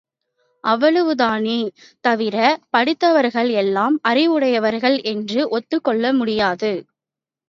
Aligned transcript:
அவ்வளவு 0.63 1.15
தானே 1.15 1.57
தவிரப் 2.03 2.63
படித்தவர்கள் 2.69 3.49
எல்லாம் 3.55 3.99
அறிவுடையவர்கள் 4.01 4.97
என்று 5.05 5.49
ஒத்துக் 5.49 5.83
கொள்ள 5.83 6.13
முடியாது. 6.13 6.71